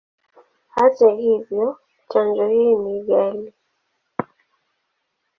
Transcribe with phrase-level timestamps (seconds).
[0.67, 3.53] Hata hivyo, chanjo hii ni ghali.